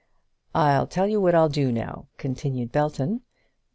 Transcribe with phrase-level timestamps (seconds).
[0.55, 3.21] "I'll tell you what I'll do, now," continued Belton.